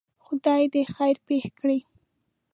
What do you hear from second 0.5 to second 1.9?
دی خیر پېښ کړي.